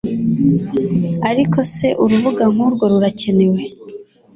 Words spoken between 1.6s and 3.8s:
se urubuga nk'urwo ruracyenewe